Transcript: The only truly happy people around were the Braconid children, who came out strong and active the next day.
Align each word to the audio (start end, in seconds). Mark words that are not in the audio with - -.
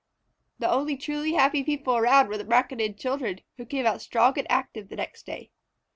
The 0.57 0.67
only 0.67 0.97
truly 0.97 1.33
happy 1.33 1.61
people 1.63 1.95
around 1.95 2.27
were 2.27 2.37
the 2.39 2.43
Braconid 2.43 2.97
children, 2.97 3.41
who 3.57 3.67
came 3.67 3.85
out 3.85 4.01
strong 4.01 4.33
and 4.39 4.47
active 4.51 4.89
the 4.89 4.95
next 4.95 5.27
day. 5.27 5.51